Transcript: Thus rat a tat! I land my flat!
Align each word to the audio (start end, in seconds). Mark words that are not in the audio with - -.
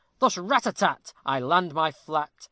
Thus 0.17 0.35
rat 0.35 0.65
a 0.65 0.71
tat! 0.73 1.13
I 1.27 1.39
land 1.39 1.75
my 1.75 1.91
flat! 1.91 2.31